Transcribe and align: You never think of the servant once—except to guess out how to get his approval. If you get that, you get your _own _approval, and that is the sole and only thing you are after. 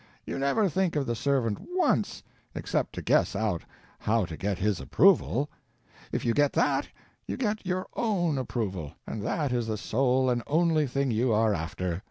You 0.25 0.39
never 0.39 0.67
think 0.67 0.95
of 0.95 1.05
the 1.05 1.13
servant 1.13 1.59
once—except 1.75 2.93
to 2.93 3.03
guess 3.03 3.35
out 3.35 3.61
how 3.99 4.25
to 4.25 4.35
get 4.35 4.57
his 4.57 4.79
approval. 4.79 5.47
If 6.11 6.25
you 6.25 6.33
get 6.33 6.53
that, 6.53 6.89
you 7.27 7.37
get 7.37 7.63
your 7.67 7.85
_own 7.95 8.43
_approval, 8.43 8.93
and 9.05 9.21
that 9.21 9.51
is 9.51 9.67
the 9.67 9.77
sole 9.77 10.27
and 10.27 10.41
only 10.47 10.87
thing 10.87 11.11
you 11.11 11.31
are 11.31 11.53
after. 11.53 11.99